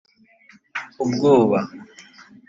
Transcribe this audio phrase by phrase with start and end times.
[1.03, 1.59] ubwoba